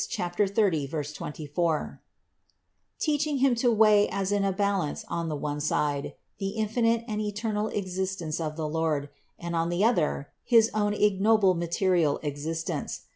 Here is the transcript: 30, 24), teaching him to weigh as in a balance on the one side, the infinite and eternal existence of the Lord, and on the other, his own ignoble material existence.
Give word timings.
30, 0.09 0.87
24), 0.87 2.01
teaching 2.97 3.37
him 3.37 3.53
to 3.53 3.71
weigh 3.71 4.09
as 4.09 4.31
in 4.31 4.43
a 4.43 4.51
balance 4.51 5.05
on 5.09 5.29
the 5.29 5.35
one 5.35 5.59
side, 5.59 6.15
the 6.39 6.57
infinite 6.57 7.05
and 7.07 7.21
eternal 7.21 7.67
existence 7.67 8.39
of 8.41 8.55
the 8.55 8.67
Lord, 8.67 9.09
and 9.37 9.55
on 9.55 9.69
the 9.69 9.83
other, 9.83 10.29
his 10.43 10.71
own 10.73 10.95
ignoble 10.95 11.53
material 11.53 12.19
existence. 12.23 13.01